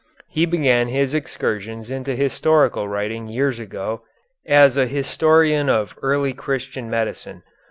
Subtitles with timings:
[0.29, 4.01] He began his excursions into historical writing years ago,
[4.47, 7.43] as I understand, as an historian of early Christian medicine.